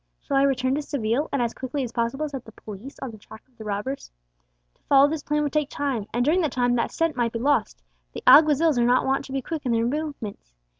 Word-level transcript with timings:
Shall 0.19 0.35
I 0.37 0.41
return 0.41 0.73
to 0.73 0.81
Seville, 0.81 1.29
and 1.31 1.43
as 1.43 1.53
quickly 1.53 1.83
as 1.83 1.91
possible 1.91 2.27
set 2.27 2.43
the 2.43 2.51
police 2.51 2.97
on 3.03 3.11
the 3.11 3.19
track 3.19 3.43
of 3.47 3.55
the 3.55 3.63
robbers? 3.63 4.09
To 4.73 4.81
follow 4.89 5.07
this 5.07 5.21
plan 5.21 5.43
would 5.43 5.53
take 5.53 5.69
time, 5.69 6.07
and 6.11 6.25
during 6.25 6.41
that 6.41 6.53
time 6.53 6.73
the 6.75 6.87
scent 6.87 7.15
might 7.15 7.33
be 7.33 7.37
lost; 7.37 7.83
the 8.13 8.23
alguazils 8.25 8.79
are 8.79 8.83
not 8.85 9.05
wont 9.05 9.25
to 9.25 9.31
be 9.31 9.43
quick 9.43 9.63
in 9.63 9.73
their 9.73 9.85
movements. 9.85 10.55